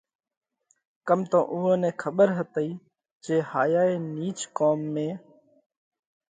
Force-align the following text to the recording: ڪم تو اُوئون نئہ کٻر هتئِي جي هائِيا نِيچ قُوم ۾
ڪم 1.07 1.19
تو 1.31 1.39
اُوئون 1.53 1.77
نئہ 1.81 1.91
کٻر 2.01 2.29
هتئِي 2.37 2.69
جي 3.23 3.35
هائِيا 3.51 3.83
نِيچ 4.15 4.39
قُوم 4.57 4.79
۾ 4.93 5.07